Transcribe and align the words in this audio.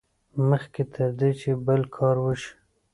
مخکې 0.49 0.83
تر 0.93 1.09
دې 1.19 1.31
چې 1.39 1.49
بل 1.65 1.81
کار 1.95 2.15
وشي. 2.23 2.51